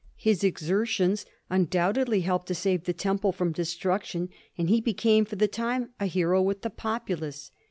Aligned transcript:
His 0.17 0.43
exertions 0.43 1.27
undoubtedly 1.47 2.21
helped 2.21 2.47
to 2.47 2.55
save 2.55 2.85
the 2.85 2.91
Temple 2.93 3.31
from 3.31 3.51
destruction; 3.51 4.29
and 4.57 4.67
he 4.67 4.81
be 4.81 4.95
came 4.95 5.25
for 5.25 5.35
the 5.35 5.47
time 5.47 5.91
a 5.99 6.07
hero 6.07 6.41
with 6.41 6.63
the 6.63 6.71
populace. 6.71 7.51